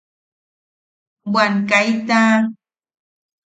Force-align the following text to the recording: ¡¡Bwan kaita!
¡¡Bwan 1.33 1.53
kaita! 1.69 2.21